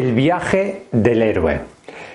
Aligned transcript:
El 0.00 0.14
viaje 0.14 0.84
del 0.92 1.20
héroe. 1.20 1.60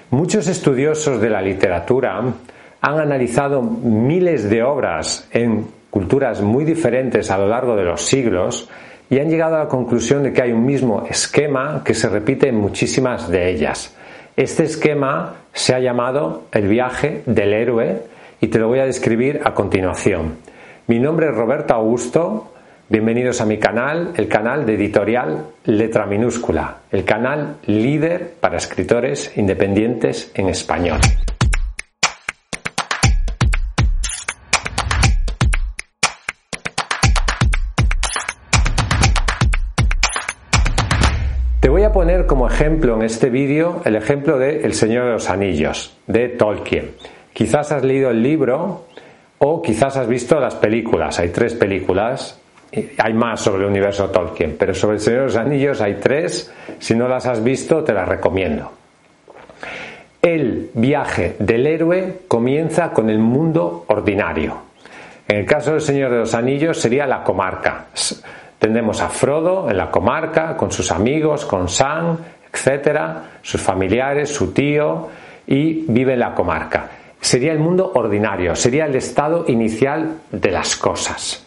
Muchos 0.09 0.47
estudiosos 0.47 1.21
de 1.21 1.29
la 1.29 1.39
literatura 1.39 2.17
han 2.17 2.99
analizado 2.99 3.61
miles 3.61 4.49
de 4.49 4.63
obras 4.63 5.27
en 5.31 5.67
culturas 5.91 6.41
muy 6.41 6.65
diferentes 6.65 7.29
a 7.29 7.37
lo 7.37 7.47
largo 7.47 7.75
de 7.75 7.83
los 7.83 8.01
siglos 8.01 8.67
y 9.07 9.19
han 9.19 9.29
llegado 9.29 9.57
a 9.57 9.65
la 9.65 9.67
conclusión 9.67 10.23
de 10.23 10.33
que 10.33 10.41
hay 10.41 10.51
un 10.51 10.65
mismo 10.65 11.03
esquema 11.07 11.83
que 11.85 11.93
se 11.93 12.09
repite 12.09 12.47
en 12.47 12.55
muchísimas 12.55 13.29
de 13.29 13.51
ellas. 13.51 13.95
Este 14.35 14.63
esquema 14.63 15.35
se 15.53 15.75
ha 15.75 15.79
llamado 15.79 16.45
el 16.53 16.67
viaje 16.67 17.21
del 17.27 17.53
héroe 17.53 18.01
y 18.41 18.47
te 18.47 18.57
lo 18.57 18.67
voy 18.67 18.79
a 18.79 18.85
describir 18.85 19.41
a 19.43 19.53
continuación. 19.53 20.37
Mi 20.87 20.97
nombre 20.97 21.27
es 21.27 21.35
Roberto 21.35 21.75
Augusto, 21.75 22.51
Bienvenidos 22.87 23.41
a 23.41 23.47
mi 23.47 23.57
canal, 23.57 24.13
el 24.15 24.27
canal 24.27 24.63
de 24.63 24.75
editorial 24.75 25.47
Letra 25.63 26.05
Minúscula, 26.05 26.81
el 26.91 27.03
canal 27.03 27.57
líder 27.65 28.35
para 28.39 28.57
escritores 28.57 29.35
independientes 29.37 30.31
en 30.35 30.49
español. 30.49 30.99
Te 41.59 41.69
voy 41.69 41.81
a 41.81 41.91
poner 41.91 42.27
como 42.27 42.47
ejemplo 42.47 42.93
en 42.97 43.01
este 43.01 43.31
vídeo 43.31 43.81
el 43.83 43.95
ejemplo 43.95 44.37
de 44.37 44.63
El 44.63 44.75
Señor 44.75 45.05
de 45.05 45.13
los 45.13 45.31
Anillos, 45.31 45.97
de 46.05 46.29
Tolkien. 46.29 46.91
Quizás 47.33 47.71
has 47.71 47.83
leído 47.83 48.11
el 48.11 48.21
libro 48.21 48.85
o 49.39 49.63
quizás 49.63 49.97
has 49.97 50.07
visto 50.07 50.39
las 50.39 50.53
películas. 50.53 51.17
Hay 51.17 51.29
tres 51.29 51.55
películas 51.55 52.39
hay 52.97 53.13
más 53.13 53.41
sobre 53.41 53.63
el 53.63 53.69
universo 53.69 54.09
Tolkien, 54.09 54.55
pero 54.57 54.73
sobre 54.73 54.95
el 54.95 55.01
Señor 55.01 55.19
de 55.21 55.25
los 55.25 55.35
Anillos 55.35 55.81
hay 55.81 55.95
tres. 55.95 56.51
Si 56.79 56.95
no 56.95 57.07
las 57.07 57.25
has 57.25 57.43
visto, 57.43 57.83
te 57.83 57.93
las 57.93 58.07
recomiendo. 58.07 58.71
El 60.21 60.71
viaje 60.73 61.35
del 61.39 61.67
héroe 61.67 62.21
comienza 62.27 62.91
con 62.91 63.09
el 63.09 63.19
mundo 63.19 63.85
ordinario. 63.87 64.57
En 65.27 65.37
el 65.37 65.45
caso 65.45 65.71
del 65.71 65.81
Señor 65.81 66.11
de 66.11 66.17
los 66.17 66.33
Anillos 66.33 66.79
sería 66.79 67.05
la 67.05 67.23
comarca. 67.23 67.85
Tendremos 68.59 69.01
a 69.01 69.09
Frodo 69.09 69.69
en 69.69 69.77
la 69.77 69.91
comarca, 69.91 70.57
con 70.57 70.71
sus 70.71 70.91
amigos, 70.91 71.45
con 71.45 71.69
Sam, 71.69 72.17
etcétera, 72.51 73.39
sus 73.41 73.61
familiares, 73.61 74.33
su 74.33 74.51
tío, 74.51 75.09
y 75.45 75.85
vive 75.87 76.13
en 76.13 76.19
la 76.19 76.33
comarca. 76.33 76.89
Sería 77.19 77.51
el 77.51 77.59
mundo 77.59 77.91
ordinario, 77.93 78.55
sería 78.55 78.85
el 78.85 78.95
estado 78.95 79.45
inicial 79.47 80.21
de 80.31 80.51
las 80.51 80.75
cosas. 80.75 81.44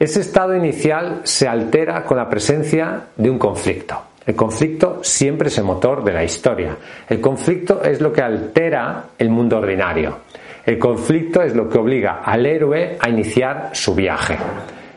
Ese 0.00 0.20
estado 0.20 0.56
inicial 0.56 1.20
se 1.24 1.46
altera 1.46 2.04
con 2.04 2.16
la 2.16 2.26
presencia 2.26 3.08
de 3.14 3.28
un 3.28 3.38
conflicto. 3.38 4.00
El 4.24 4.34
conflicto 4.34 5.00
siempre 5.02 5.48
es 5.48 5.58
el 5.58 5.64
motor 5.64 6.02
de 6.02 6.14
la 6.14 6.24
historia. 6.24 6.74
El 7.06 7.20
conflicto 7.20 7.82
es 7.84 8.00
lo 8.00 8.10
que 8.10 8.22
altera 8.22 9.04
el 9.18 9.28
mundo 9.28 9.58
ordinario. 9.58 10.20
El 10.64 10.78
conflicto 10.78 11.42
es 11.42 11.54
lo 11.54 11.68
que 11.68 11.76
obliga 11.76 12.22
al 12.24 12.46
héroe 12.46 12.96
a 12.98 13.10
iniciar 13.10 13.72
su 13.72 13.94
viaje. 13.94 14.38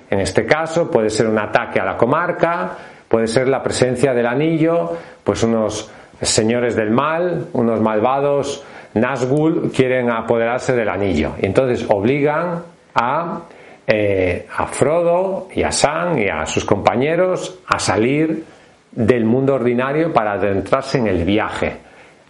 En 0.09 0.21
este 0.21 0.45
caso 0.45 0.89
puede 0.89 1.09
ser 1.09 1.27
un 1.27 1.37
ataque 1.37 1.81
a 1.81 1.85
la 1.85 1.97
comarca, 1.97 2.71
puede 3.09 3.27
ser 3.27 3.49
la 3.49 3.61
presencia 3.61 4.13
del 4.13 4.25
anillo, 4.25 4.91
pues 5.21 5.43
unos 5.43 5.91
señores 6.21 6.77
del 6.77 6.91
mal, 6.91 7.47
unos 7.51 7.81
malvados 7.81 8.63
Nazgûl 8.93 9.69
quieren 9.75 10.09
apoderarse 10.09 10.71
del 10.73 10.87
anillo 10.87 11.33
y 11.41 11.47
entonces 11.47 11.85
obligan 11.89 12.63
a 12.95 13.41
eh, 13.85 14.47
a 14.55 14.67
Frodo 14.67 15.49
y 15.53 15.63
a 15.63 15.71
Sam 15.71 16.17
y 16.19 16.29
a 16.29 16.45
sus 16.45 16.63
compañeros 16.63 17.59
a 17.67 17.79
salir 17.79 18.43
del 18.91 19.25
mundo 19.25 19.55
ordinario 19.55 20.13
para 20.13 20.33
adentrarse 20.33 20.99
en 20.99 21.07
el 21.07 21.25
viaje, 21.25 21.77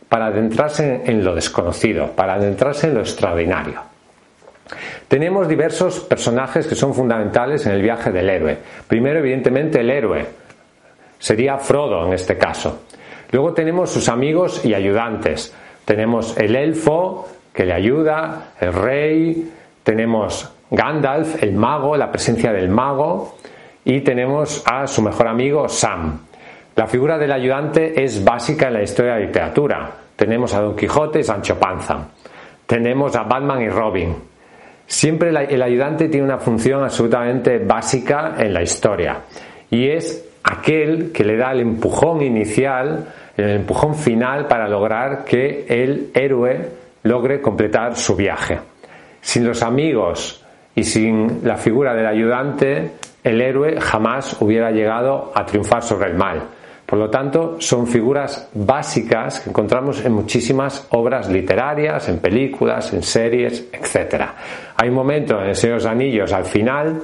para 0.09 0.27
adentrarse 0.27 1.01
en 1.05 1.23
lo 1.23 1.35
desconocido, 1.35 2.11
para 2.11 2.35
adentrarse 2.35 2.87
en 2.87 2.95
lo 2.95 3.01
extraordinario. 3.01 3.81
Tenemos 5.07 5.47
diversos 5.47 5.99
personajes 5.99 6.65
que 6.65 6.75
son 6.75 6.93
fundamentales 6.93 7.65
en 7.65 7.73
el 7.73 7.81
viaje 7.81 8.11
del 8.11 8.29
héroe. 8.29 8.57
Primero, 8.87 9.19
evidentemente, 9.19 9.81
el 9.81 9.91
héroe. 9.91 10.25
Sería 11.19 11.57
Frodo 11.57 12.07
en 12.07 12.13
este 12.13 12.37
caso. 12.37 12.83
Luego 13.31 13.53
tenemos 13.53 13.91
sus 13.91 14.09
amigos 14.09 14.65
y 14.65 14.73
ayudantes. 14.73 15.53
Tenemos 15.85 16.37
el 16.37 16.55
elfo 16.55 17.27
que 17.53 17.65
le 17.65 17.73
ayuda, 17.73 18.53
el 18.59 18.73
rey, 18.73 19.51
tenemos 19.83 20.51
Gandalf, 20.73 21.43
el 21.43 21.53
mago, 21.53 21.95
la 21.95 22.11
presencia 22.11 22.51
del 22.51 22.67
mago, 22.67 23.35
y 23.85 24.01
tenemos 24.01 24.63
a 24.65 24.87
su 24.87 25.03
mejor 25.03 25.27
amigo 25.27 25.69
Sam. 25.69 26.19
La 26.75 26.87
figura 26.87 27.19
del 27.19 27.31
ayudante 27.31 28.03
es 28.03 28.23
básica 28.23 28.69
en 28.69 28.73
la 28.73 28.81
historia 28.81 29.13
de 29.13 29.19
la 29.19 29.25
literatura. 29.27 29.91
Tenemos 30.15 30.51
a 30.55 30.61
Don 30.61 30.75
Quijote 30.75 31.19
y 31.19 31.23
Sancho 31.23 31.59
Panza. 31.59 32.07
Tenemos 32.65 33.15
a 33.15 33.21
Batman 33.21 33.61
y 33.61 33.69
Robin. 33.69 34.15
Siempre 34.87 35.29
el 35.29 35.61
ayudante 35.61 36.09
tiene 36.09 36.25
una 36.25 36.39
función 36.39 36.83
absolutamente 36.83 37.59
básica 37.59 38.35
en 38.39 38.53
la 38.53 38.63
historia 38.63 39.21
y 39.69 39.89
es 39.89 40.27
aquel 40.43 41.11
que 41.11 41.23
le 41.23 41.37
da 41.37 41.51
el 41.51 41.61
empujón 41.61 42.21
inicial, 42.21 43.05
el 43.37 43.49
empujón 43.49 43.95
final 43.95 44.47
para 44.47 44.67
lograr 44.67 45.23
que 45.23 45.65
el 45.69 46.11
héroe 46.13 46.69
logre 47.03 47.41
completar 47.41 47.95
su 47.95 48.15
viaje. 48.15 48.59
Sin 49.21 49.47
los 49.47 49.63
amigos 49.63 50.42
y 50.75 50.83
sin 50.83 51.41
la 51.43 51.57
figura 51.57 51.93
del 51.93 52.07
ayudante, 52.07 52.91
el 53.23 53.41
héroe 53.41 53.79
jamás 53.79 54.41
hubiera 54.41 54.71
llegado 54.71 55.31
a 55.35 55.45
triunfar 55.45 55.83
sobre 55.83 56.09
el 56.09 56.15
mal. 56.15 56.41
Por 56.85 56.99
lo 56.99 57.09
tanto, 57.09 57.55
son 57.59 57.87
figuras 57.87 58.49
básicas 58.53 59.39
que 59.39 59.49
encontramos 59.49 60.03
en 60.03 60.11
muchísimas 60.11 60.87
obras 60.91 61.29
literarias, 61.29 62.09
en 62.09 62.19
películas, 62.19 62.93
en 62.93 63.01
series, 63.01 63.67
etc. 63.71 64.25
Hay 64.75 64.89
un 64.89 64.95
momento 64.95 65.39
en 65.41 65.49
El 65.49 65.55
Señor 65.55 65.77
los 65.77 65.85
Anillos, 65.85 66.33
al 66.33 66.45
final, 66.45 67.01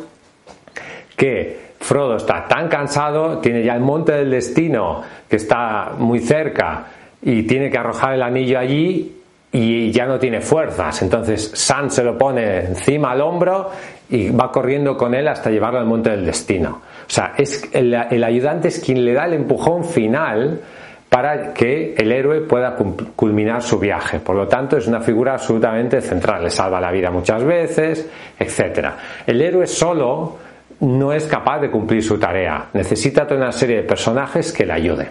que 1.15 1.69
Frodo 1.79 2.17
está 2.17 2.45
tan 2.47 2.67
cansado, 2.67 3.39
tiene 3.39 3.63
ya 3.63 3.73
el 3.73 3.81
monte 3.81 4.11
del 4.11 4.29
destino 4.29 5.01
que 5.29 5.37
está 5.37 5.93
muy 5.97 6.19
cerca 6.19 6.87
y 7.21 7.43
tiene 7.43 7.69
que 7.69 7.77
arrojar 7.77 8.13
el 8.13 8.21
anillo 8.21 8.59
allí 8.59 9.18
y 9.51 9.91
ya 9.91 10.05
no 10.05 10.19
tiene 10.19 10.41
fuerzas. 10.41 11.01
Entonces 11.01 11.51
Sam 11.53 11.89
se 11.89 12.03
lo 12.03 12.17
pone 12.17 12.59
encima 12.59 13.11
al 13.11 13.21
hombro 13.21 13.69
y 14.09 14.29
va 14.29 14.51
corriendo 14.51 14.95
con 14.95 15.13
él 15.13 15.27
hasta 15.27 15.49
llevarlo 15.49 15.79
al 15.79 15.85
monte 15.85 16.11
del 16.11 16.25
destino. 16.25 16.81
O 17.07 17.11
sea, 17.11 17.33
es 17.37 17.67
el, 17.73 17.93
ayudante 18.23 18.67
es 18.67 18.79
quien 18.79 19.03
le 19.03 19.13
da 19.13 19.25
el 19.25 19.33
empujón 19.33 19.83
final 19.83 20.61
para 21.09 21.53
que 21.55 21.95
el 21.97 22.11
héroe 22.11 22.41
pueda 22.41 22.75
culminar 23.15 23.63
su 23.63 23.79
viaje. 23.79 24.19
Por 24.19 24.35
lo 24.35 24.47
tanto, 24.47 24.77
es 24.77 24.85
una 24.87 25.01
figura 25.01 25.33
absolutamente 25.33 26.01
central. 26.01 26.43
Le 26.43 26.51
salva 26.51 26.79
la 26.79 26.91
vida 26.91 27.09
muchas 27.09 27.43
veces, 27.43 28.07
etc. 28.37 28.89
El 29.25 29.41
héroe 29.41 29.65
solo 29.65 30.37
no 30.81 31.11
es 31.11 31.25
capaz 31.25 31.61
de 31.61 31.71
cumplir 31.71 32.03
su 32.03 32.19
tarea. 32.19 32.67
Necesita 32.73 33.25
toda 33.25 33.41
una 33.41 33.51
serie 33.51 33.77
de 33.77 33.83
personajes 33.83 34.53
que 34.53 34.67
le 34.67 34.73
ayuden. 34.73 35.07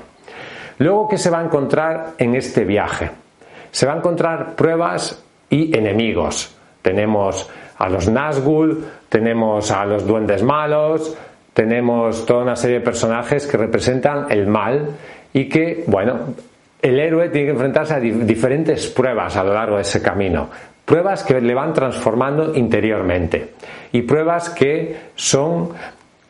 Luego, 0.79 1.08
¿qué 1.08 1.19
se 1.19 1.31
va 1.31 1.41
a 1.41 1.44
encontrar 1.44 2.11
en 2.17 2.37
este 2.37 2.64
viaje? 2.64 3.11
Se 3.70 3.87
va 3.87 3.94
a 3.94 3.97
encontrar 3.97 4.55
pruebas 4.55 5.25
y 5.50 5.76
enemigos. 5.76 6.55
Tenemos 6.82 7.49
a 7.79 7.88
los 7.88 8.09
Nazgûl, 8.09 8.85
tenemos 9.09 9.70
a 9.70 9.85
los 9.85 10.06
duendes 10.06 10.43
malos, 10.43 11.17
tenemos 11.55 12.25
toda 12.26 12.43
una 12.43 12.56
serie 12.56 12.79
de 12.79 12.85
personajes 12.85 13.47
que 13.47 13.56
representan 13.56 14.26
el 14.31 14.47
mal 14.47 14.91
y 15.32 15.49
que, 15.49 15.85
bueno, 15.87 16.35
el 16.81 17.00
héroe 17.00 17.29
tiene 17.31 17.49
que 17.49 17.53
enfrentarse 17.53 17.94
a 17.94 18.00
diferentes 18.00 18.87
pruebas 18.88 19.37
a 19.37 19.44
lo 19.44 19.53
largo 19.53 19.76
de 19.76 19.82
ese 19.82 20.00
camino. 20.00 20.49
Pruebas 20.85 21.25
que 21.25 21.41
le 21.41 21.55
van 21.55 21.73
transformando 21.75 22.55
interiormente 22.55 23.55
y 23.93 24.03
pruebas 24.03 24.50
que 24.50 24.97
son 25.15 25.70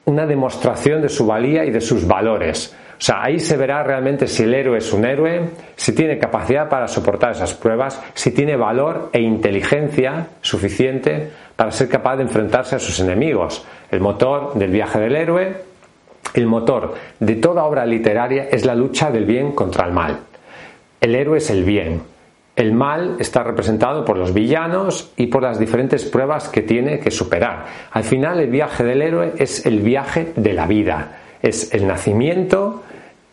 una 0.06 0.26
demostración 0.26 1.02
de 1.02 1.08
su 1.08 1.26
valía 1.26 1.64
y 1.64 1.70
de 1.70 1.81
sus 1.81 2.06
valores 2.06 2.75
O 2.98 3.00
sea, 3.00 3.22
ahí 3.22 3.38
se 3.38 3.56
verá 3.56 3.84
realmente 3.84 4.26
si 4.26 4.42
el 4.42 4.54
héroe 4.54 4.78
es 4.78 4.92
un 4.92 5.04
héroe, 5.04 5.50
si 5.76 5.94
tiene 5.94 6.18
capacidad 6.18 6.68
para 6.68 6.88
soportar 6.88 7.30
esas 7.30 7.54
pruebas, 7.54 8.02
si 8.14 8.32
tiene 8.32 8.56
valor 8.56 9.10
e 9.12 9.20
inteligencia 9.20 10.26
suficiente 10.40 11.30
para 11.54 11.70
ser 11.70 11.88
capaz 11.88 12.16
de 12.16 12.24
enfrentarse 12.24 12.74
a 12.74 12.80
sus 12.80 12.98
enemigos. 12.98 13.64
El 13.92 14.00
motor 14.00 14.54
del 14.54 14.72
viaje 14.72 14.98
del 14.98 15.14
héroe, 15.14 15.56
el 16.34 16.46
motor 16.46 16.94
de 17.20 17.36
toda 17.36 17.64
obra 17.64 17.86
literaria 17.86 18.48
es 18.50 18.64
la 18.64 18.74
lucha 18.74 19.12
del 19.12 19.26
bien 19.26 19.52
contra 19.52 19.86
el 19.86 19.92
mal. 19.92 20.18
El 21.00 21.14
héroe 21.14 21.38
es 21.38 21.50
el 21.50 21.62
bien. 21.62 22.02
El 22.56 22.72
mal 22.72 23.14
está 23.20 23.44
representado 23.44 24.04
por 24.04 24.18
los 24.18 24.34
villanos 24.34 25.12
y 25.16 25.28
por 25.28 25.44
las 25.44 25.60
diferentes 25.60 26.04
pruebas 26.04 26.48
que 26.48 26.62
tiene 26.62 26.98
que 26.98 27.12
superar. 27.12 27.66
Al 27.92 28.02
final 28.02 28.40
el 28.40 28.50
viaje 28.50 28.82
del 28.82 29.02
héroe 29.02 29.34
es 29.38 29.64
el 29.64 29.78
viaje 29.78 30.32
de 30.34 30.52
la 30.52 30.66
vida. 30.66 31.12
Es 31.43 31.73
el 31.75 31.87
nacimiento, 31.87 32.82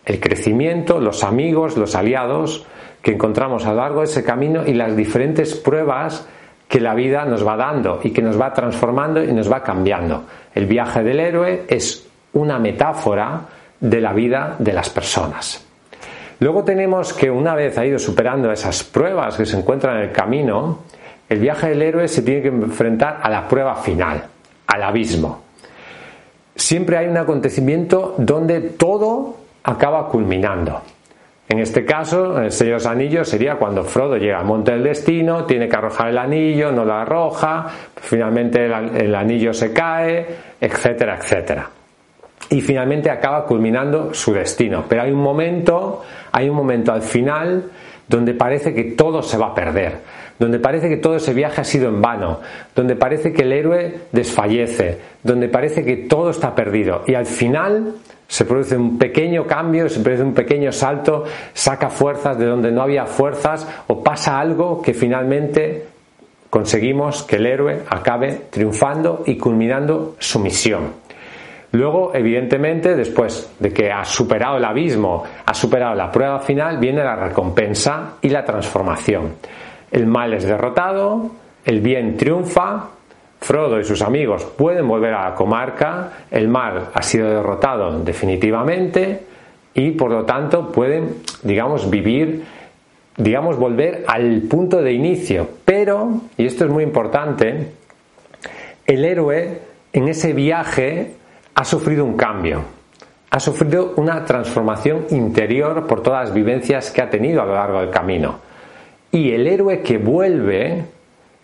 el 0.06 0.20
crecimiento, 0.20 1.00
los 1.00 1.24
amigos, 1.24 1.78
los 1.78 1.96
aliados 1.96 2.66
que 3.02 3.12
encontramos 3.12 3.66
a 3.66 3.72
lo 3.72 3.78
largo 3.78 4.00
de 4.00 4.06
ese 4.06 4.24
camino 4.24 4.66
y 4.66 4.74
las 4.74 4.96
diferentes 4.96 5.56
pruebas 5.56 6.28
que 6.68 6.80
la 6.80 6.96
vida 6.96 7.26
nos 7.26 7.46
va 7.46 7.56
dando 7.56 8.00
y 8.04 8.12
que 8.12 8.22
nos 8.22 8.40
va 8.40 8.54
transformando 8.54 9.24
y 9.24 9.32
nos 9.32 9.52
va 9.52 9.62
cambiando. 9.62 10.26
El 10.54 10.66
viaje 10.66 11.04
del 11.04 11.20
héroe 11.20 11.66
es 11.68 12.08
una 12.34 12.60
metáfora 12.60 13.42
de 13.80 14.02
la 14.02 14.14
vida 14.14 14.56
de 14.58 14.74
las 14.74 14.90
personas. 14.90 15.66
Luego 16.40 16.64
tenemos 16.64 17.14
que 17.14 17.30
una 17.30 17.56
vez 17.56 17.78
ha 17.78 17.86
ido 17.86 18.00
superando 18.00 18.52
esas 18.52 18.84
pruebas 18.84 19.38
que 19.38 19.46
se 19.46 19.58
encuentran 19.58 19.98
en 19.98 20.04
el 20.04 20.12
camino, 20.12 20.80
el 21.30 21.40
viaje 21.40 21.70
del 21.70 21.82
héroe 21.82 22.08
se 22.08 22.24
tiene 22.24 22.42
que 22.42 22.50
enfrentar 22.50 23.20
a 23.22 23.30
la 23.30 23.48
prueba 23.48 23.76
final, 23.76 24.24
al 24.68 24.84
abismo. 24.84 25.45
Siempre 26.66 26.98
hay 26.98 27.06
un 27.06 27.18
acontecimiento 27.18 28.16
donde 28.18 28.60
todo 28.60 29.36
acaba 29.62 30.10
culminando. 30.10 30.82
En 31.48 31.60
este 31.60 31.86
caso, 31.86 32.42
el 32.42 32.52
Señor 32.52 32.80
de 32.80 32.84
los 32.84 32.86
Anillos 32.88 33.30
sería 33.30 33.58
cuando 33.58 33.84
Frodo 33.84 34.18
llega 34.18 34.40
al 34.40 34.46
monte 34.46 34.72
del 34.72 34.82
destino, 34.82 35.46
tiene 35.46 35.70
que 35.70 35.76
arrojar 35.76 36.08
el 36.08 36.18
anillo, 36.18 36.72
no 36.72 36.84
lo 36.84 36.96
arroja, 36.96 37.68
finalmente 37.98 38.66
el, 38.66 39.14
anillo 39.14 39.54
se 39.54 39.72
cae, 39.72 40.26
etcétera, 40.60 41.18
etcétera. 41.18 41.70
Y 42.50 42.62
finalmente 42.62 43.12
acaba 43.12 43.46
culminando 43.46 44.12
su 44.12 44.34
destino. 44.34 44.86
Pero 44.90 45.04
hay 45.04 45.12
un 45.12 45.22
momento, 45.22 46.02
hay 46.32 46.50
un 46.50 46.56
momento 46.56 46.92
al 46.92 47.04
final 47.04 47.70
donde 48.08 48.34
parece 48.34 48.74
que 48.74 48.84
todo 48.84 49.22
se 49.22 49.38
va 49.38 49.48
a 49.48 49.56
perder, 49.56 50.00
donde 50.38 50.60
parece 50.60 50.90
que 50.90 50.98
todo 50.98 51.16
ese 51.16 51.34
viaje 51.34 51.62
ha 51.62 51.64
sido 51.64 51.90
en 51.90 52.02
vano, 52.02 52.40
donde 52.76 52.96
parece 52.96 53.34
que 53.34 53.44
el 53.44 53.54
héroe 53.54 54.00
desfallece, 54.12 54.98
donde 55.24 55.48
parece 55.48 55.84
que 55.84 55.98
todo 55.98 56.30
está 56.30 56.54
perdido. 56.54 57.04
Y 57.08 57.16
al 57.16 57.26
final 57.26 57.96
se 58.28 58.46
produce 58.46 58.78
un 58.78 58.98
pequeño 58.98 59.46
cambio, 59.46 59.88
se 59.90 60.00
produce 60.00 60.24
un 60.24 60.34
pequeño 60.34 60.72
salto, 60.72 61.24
saca 61.54 61.90
fuerzas 61.90 62.38
de 62.38 62.46
donde 62.46 62.72
no 62.72 62.82
había 62.82 63.06
fuerzas 63.06 63.68
o 63.88 64.04
pasa 64.04 64.40
algo 64.40 64.82
que 64.82 64.94
finalmente 64.94 65.86
conseguimos 66.50 67.24
que 67.24 67.36
el 67.36 67.46
héroe 67.46 67.82
acabe 67.90 68.42
triunfando 68.50 69.24
y 69.26 69.38
culminando 69.38 70.16
su 70.20 70.40
misión. 70.40 71.05
Luego, 71.76 72.12
evidentemente, 72.14 72.96
después 72.96 73.54
de 73.60 73.74
que 73.74 73.92
ha 73.92 74.06
superado 74.06 74.56
el 74.56 74.64
abismo, 74.64 75.26
ha 75.46 75.54
superado 75.54 75.94
la 75.94 76.10
prueba 76.10 76.40
final, 76.40 76.78
viene 76.78 77.04
la 77.04 77.18
recompensa 77.18 78.14
y 78.22 78.30
la 78.30 78.46
transformación. 78.46 79.34
El 79.92 80.08
mal 80.08 80.34
es 80.34 80.46
derrotado, 80.46 81.32
el 81.66 81.82
bien 81.82 82.16
triunfa 82.16 82.92
Frodo 83.42 83.78
y 83.78 83.84
sus 83.84 84.02
amigos 84.02 84.46
pueden 84.58 84.88
volver 84.88 85.14
a 85.14 85.30
la 85.30 85.36
comarca, 85.36 86.12
el 86.32 86.48
mal 86.48 86.92
ha 86.94 87.02
sido 87.02 87.28
derrotado 87.28 88.00
definitivamente 88.00 89.20
y 89.74 89.92
por 89.92 90.12
lo 90.12 90.24
tanto 90.24 90.72
pueden, 90.72 91.18
digamos, 91.44 91.90
vivir, 91.90 92.46
digamos, 93.18 93.58
volver 93.58 94.06
al 94.08 94.44
punto 94.50 94.82
de 94.82 94.94
inicio. 94.94 95.50
Pero, 95.66 96.22
y 96.38 96.46
esto 96.46 96.64
es 96.64 96.72
muy 96.72 96.84
importante, 96.84 97.72
el 98.88 99.04
héroe 99.04 99.60
en 99.92 100.08
ese 100.08 100.32
viaje 100.32 101.16
ha 101.56 101.64
sufrido 101.64 102.04
un 102.04 102.16
cambio, 102.18 102.62
ha 103.32 103.40
sufrido 103.40 103.94
una 103.96 104.24
transformación 104.26 105.08
interior 105.10 105.88
por 105.88 106.04
todas 106.04 106.28
las 106.28 106.34
vivencias 106.34 106.92
que 106.92 107.02
ha 107.02 107.10
tenido 107.10 107.42
a 107.42 107.46
lo 107.46 107.54
largo 107.54 107.80
del 107.80 107.90
camino. 107.90 108.40
Y 109.12 109.32
el 109.32 109.48
héroe 109.48 109.82
que 109.82 109.98
vuelve 109.98 110.86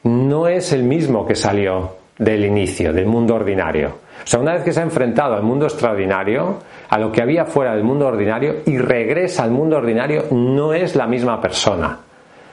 no 0.04 0.48
es 0.48 0.74
el 0.74 0.84
mismo 0.84 1.26
que 1.26 1.36
salió 1.36 1.96
del 2.18 2.46
inicio, 2.46 2.92
del 2.92 3.06
mundo 3.06 3.36
ordinario. 3.36 3.96
O 4.24 4.28
sea, 4.28 4.40
una 4.40 4.54
vez 4.54 4.64
que 4.64 4.74
se 4.74 4.82
ha 4.82 4.84
enfrentado 4.84 5.34
al 5.34 5.44
mundo 5.44 5.66
extraordinario, 5.66 6.58
a 6.90 7.00
lo 7.00 7.12
que 7.12 7.22
había 7.22 7.46
fuera 7.46 7.74
del 7.74 7.84
mundo 7.84 8.08
ordinario, 8.08 8.58
y 8.66 8.78
regresa 8.78 9.44
al 9.44 9.52
mundo 9.52 9.78
ordinario, 9.78 10.26
no 10.32 10.74
es 10.74 10.96
la 10.96 11.08
misma 11.08 11.40
persona. 11.40 11.98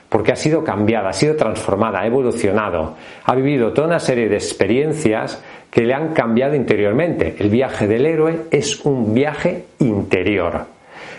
Porque 0.09 0.33
ha 0.33 0.37
sido 0.37 0.65
cambiada, 0.65 1.11
ha 1.11 1.13
sido 1.13 1.37
transformada, 1.37 2.01
ha 2.01 2.07
evolucionado, 2.07 2.95
ha 3.25 3.35
vivido 3.35 3.73
toda 3.73 3.89
una 3.89 4.01
serie 4.01 4.29
de 4.29 4.37
experiencias 4.37 5.43
que 5.71 5.83
le 5.83 5.95
han 5.95 6.15
cambiado 6.15 6.55
interiormente. 6.55 7.37
El 7.39 7.51
viaje 7.51 7.87
del 7.87 8.07
héroe 8.07 8.41
es 8.51 8.85
un 8.85 9.13
viaje 9.13 9.67
interior. 9.81 10.67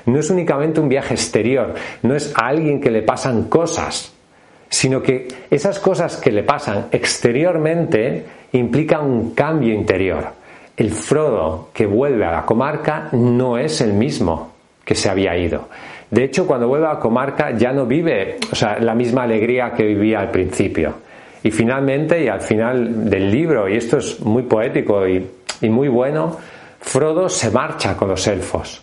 No 0.06 0.20
es 0.20 0.30
únicamente 0.30 0.80
un 0.80 0.90
viaje 0.90 1.14
exterior, 1.14 1.76
no 2.02 2.16
es 2.16 2.34
a 2.36 2.48
alguien 2.48 2.82
que 2.82 2.90
le 2.90 3.04
pasan 3.04 3.44
cosas, 3.44 4.12
sino 4.70 5.02
que 5.02 5.28
esas 5.52 5.80
cosas 5.80 6.18
que 6.18 6.32
le 6.32 6.44
pasan 6.44 6.88
exteriormente 6.92 8.26
implican 8.54 9.06
un 9.06 9.32
cambio 9.36 9.74
interior. 9.74 10.40
El 10.78 10.92
Frodo 10.92 11.70
que 11.74 11.86
vuelve 11.86 12.26
a 12.26 12.32
la 12.32 12.46
comarca 12.46 13.10
no 13.12 13.58
es 13.58 13.82
el 13.82 13.94
mismo 13.94 14.52
que 14.86 14.96
se 14.96 15.10
había 15.10 15.38
ido. 15.38 15.68
De 16.10 16.24
hecho, 16.24 16.48
cuando 16.48 16.68
vuelve 16.68 16.88
a 16.88 16.94
la 16.94 17.00
comarca 17.00 17.52
ya 17.52 17.72
no 17.72 17.86
vive 17.86 18.38
la 18.80 18.96
misma 18.96 19.24
alegría 19.24 19.72
que 19.72 19.84
vivía 19.84 20.20
al 20.20 20.32
principio. 20.32 20.94
Y 21.44 21.52
finalmente, 21.52 22.24
y 22.24 22.28
al 22.28 22.42
final 22.42 23.10
del 23.10 23.32
libro, 23.32 23.70
y 23.70 23.78
esto 23.78 23.98
es 23.98 24.20
muy 24.22 24.44
poético 24.44 25.08
y 25.08 25.70
muy 25.70 25.88
bueno, 25.88 26.38
Frodo 26.82 27.30
se 27.30 27.52
marcha 27.52 27.96
con 27.96 28.10
los 28.10 28.26
elfos 28.28 28.82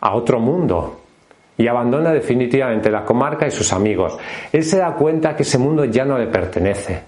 a 0.00 0.14
otro 0.14 0.40
mundo, 0.40 1.02
y 1.56 1.68
abandona 1.68 2.12
definitivamente 2.12 2.90
la 2.90 3.04
comarca 3.04 3.46
y 3.46 3.50
sus 3.50 3.72
amigos. 3.72 4.18
Él 4.52 4.64
se 4.64 4.78
da 4.78 4.94
cuenta 4.94 5.36
que 5.36 5.42
ese 5.42 5.58
mundo 5.58 5.84
ya 5.84 6.04
no 6.04 6.18
le 6.18 6.26
pertenece, 6.26 7.02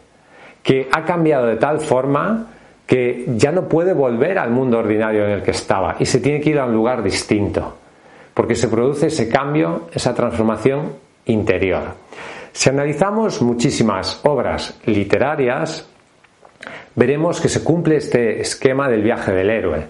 que 0.63 0.89
ha 0.93 1.05
cambiado 1.05 1.47
de 1.47 1.57
tal 1.57 1.81
forma 1.81 2.47
que 2.87 3.25
ya 3.37 3.51
no 3.51 3.67
puede 3.67 3.95
volver 3.95 4.39
al 4.39 4.51
mundo 4.51 4.79
ordinario 4.79 5.25
en 5.25 5.31
el 5.31 5.43
que 5.43 5.53
estaba 5.53 5.97
y 5.99 6.07
se 6.07 6.21
tiene 6.21 6.41
que 6.41 6.51
ir 6.51 6.59
a 6.59 6.67
un 6.67 6.75
lugar 6.75 7.03
distinto, 7.03 7.79
porque 8.35 8.57
se 8.57 8.69
produce 8.69 9.07
ese 9.07 9.29
cambio, 9.29 9.89
esa 9.93 10.15
transformación 10.15 10.93
interior. 11.27 11.95
Si 12.53 12.69
analizamos 12.69 13.41
muchísimas 13.41 14.21
obras 14.25 14.79
literarias, 14.85 15.89
veremos 16.95 17.41
que 17.41 17.49
se 17.49 17.65
cumple 17.65 17.97
este 17.97 18.41
esquema 18.41 18.89
del 18.89 19.03
viaje 19.03 19.33
del 19.33 19.51
héroe 19.51 19.87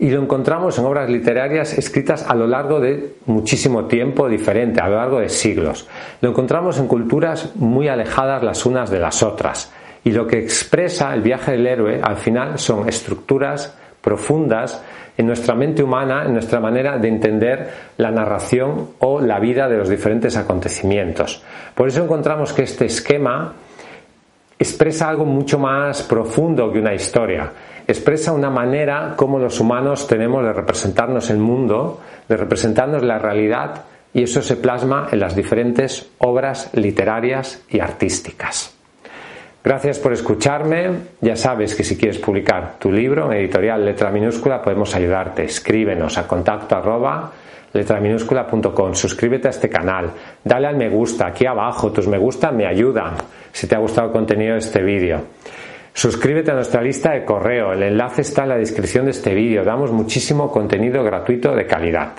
y 0.00 0.08
lo 0.08 0.22
encontramos 0.22 0.78
en 0.78 0.86
obras 0.86 1.10
literarias 1.10 1.76
escritas 1.76 2.24
a 2.26 2.34
lo 2.34 2.46
largo 2.46 2.80
de 2.80 3.16
muchísimo 3.26 3.84
tiempo 3.84 4.30
diferente, 4.30 4.80
a 4.80 4.88
lo 4.88 4.96
largo 4.96 5.20
de 5.20 5.28
siglos. 5.28 5.86
Lo 6.22 6.30
encontramos 6.30 6.78
en 6.78 6.88
culturas 6.88 7.54
muy 7.56 7.86
alejadas 7.86 8.42
las 8.42 8.64
unas 8.64 8.90
de 8.90 8.98
las 8.98 9.22
otras. 9.22 9.70
Y 10.02 10.12
lo 10.12 10.26
que 10.26 10.38
expresa 10.38 11.12
el 11.12 11.20
viaje 11.20 11.52
del 11.52 11.66
héroe 11.66 12.00
al 12.02 12.16
final 12.16 12.58
son 12.58 12.88
estructuras 12.88 13.76
profundas 14.00 14.82
en 15.20 15.26
nuestra 15.26 15.54
mente 15.54 15.82
humana, 15.82 16.24
en 16.24 16.32
nuestra 16.32 16.60
manera 16.60 16.96
de 16.96 17.08
entender 17.08 17.70
la 17.98 18.10
narración 18.10 18.92
o 19.00 19.20
la 19.20 19.38
vida 19.38 19.68
de 19.68 19.76
los 19.76 19.90
diferentes 19.90 20.34
acontecimientos. 20.38 21.42
Por 21.74 21.88
eso 21.88 22.02
encontramos 22.02 22.54
que 22.54 22.62
este 22.62 22.86
esquema 22.86 23.52
expresa 24.58 25.10
algo 25.10 25.26
mucho 25.26 25.58
más 25.58 26.02
profundo 26.04 26.72
que 26.72 26.78
una 26.78 26.94
historia 26.94 27.52
expresa 27.86 28.32
una 28.32 28.50
manera 28.50 29.14
como 29.16 29.38
los 29.38 29.60
humanos 29.60 30.06
tenemos 30.06 30.44
de 30.44 30.52
representarnos 30.52 31.28
el 31.30 31.38
mundo, 31.38 32.00
de 32.28 32.36
representarnos 32.36 33.02
la 33.02 33.18
realidad 33.18 33.84
y 34.14 34.22
eso 34.22 34.40
se 34.40 34.56
plasma 34.56 35.08
en 35.12 35.20
las 35.20 35.36
diferentes 35.36 36.08
obras 36.18 36.70
literarias 36.72 37.62
y 37.68 37.80
artísticas. 37.80 38.79
Gracias 39.62 39.98
por 39.98 40.12
escucharme. 40.12 40.90
Ya 41.20 41.36
sabes 41.36 41.74
que 41.74 41.84
si 41.84 41.96
quieres 41.96 42.18
publicar 42.18 42.78
tu 42.78 42.90
libro 42.90 43.30
en 43.30 43.38
editorial 43.38 43.84
letra 43.84 44.10
minúscula 44.10 44.62
podemos 44.62 44.94
ayudarte. 44.94 45.44
Escríbenos 45.44 46.16
a 46.16 46.26
contacto 46.26 46.76
arroba 46.76 47.30
letraminúscula.com. 47.72 48.94
Suscríbete 48.94 49.48
a 49.48 49.50
este 49.50 49.68
canal. 49.68 50.10
Dale 50.42 50.66
al 50.66 50.76
me 50.76 50.88
gusta 50.88 51.26
aquí 51.26 51.46
abajo. 51.46 51.92
Tus 51.92 52.08
me 52.08 52.18
gusta 52.18 52.50
me 52.50 52.66
ayudan 52.66 53.14
si 53.52 53.66
te 53.66 53.74
ha 53.74 53.78
gustado 53.78 54.08
el 54.08 54.12
contenido 54.12 54.54
de 54.54 54.60
este 54.60 54.82
vídeo. 54.82 55.20
Suscríbete 55.92 56.52
a 56.52 56.54
nuestra 56.54 56.80
lista 56.80 57.12
de 57.12 57.24
correo, 57.24 57.72
el 57.72 57.82
enlace 57.82 58.22
está 58.22 58.44
en 58.44 58.50
la 58.50 58.56
descripción 58.56 59.06
de 59.06 59.10
este 59.10 59.34
vídeo, 59.34 59.64
damos 59.64 59.90
muchísimo 59.90 60.50
contenido 60.50 61.02
gratuito 61.02 61.54
de 61.54 61.66
calidad. 61.66 62.12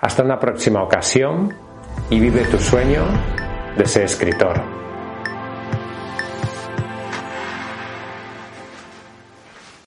Hasta 0.00 0.22
una 0.22 0.38
próxima 0.38 0.82
ocasión 0.82 1.52
y 2.08 2.20
vive 2.20 2.44
tu 2.44 2.58
sueño 2.58 3.02
de 3.76 3.86
ser 3.86 4.04
escritor. 4.04 4.81